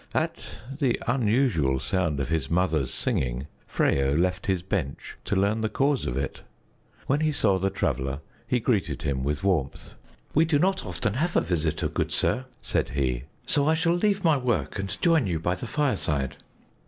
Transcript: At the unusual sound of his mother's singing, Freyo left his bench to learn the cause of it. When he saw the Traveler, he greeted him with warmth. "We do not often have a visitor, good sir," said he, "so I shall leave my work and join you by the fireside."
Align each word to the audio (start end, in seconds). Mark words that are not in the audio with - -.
At 0.15 0.43
the 0.79 0.99
unusual 1.07 1.79
sound 1.79 2.19
of 2.19 2.29
his 2.29 2.49
mother's 2.49 2.91
singing, 2.91 3.45
Freyo 3.67 4.17
left 4.19 4.47
his 4.47 4.63
bench 4.63 5.15
to 5.25 5.35
learn 5.35 5.61
the 5.61 5.69
cause 5.69 6.07
of 6.07 6.17
it. 6.17 6.41
When 7.05 7.19
he 7.19 7.31
saw 7.31 7.59
the 7.59 7.69
Traveler, 7.69 8.21
he 8.47 8.59
greeted 8.59 9.03
him 9.03 9.23
with 9.23 9.43
warmth. 9.43 9.93
"We 10.33 10.43
do 10.45 10.57
not 10.57 10.87
often 10.87 11.13
have 11.13 11.35
a 11.35 11.41
visitor, 11.41 11.87
good 11.87 12.11
sir," 12.11 12.45
said 12.63 12.89
he, 12.89 13.25
"so 13.45 13.67
I 13.67 13.75
shall 13.75 13.93
leave 13.93 14.23
my 14.23 14.37
work 14.37 14.79
and 14.79 14.99
join 15.03 15.27
you 15.27 15.39
by 15.39 15.53
the 15.53 15.67
fireside." 15.67 16.37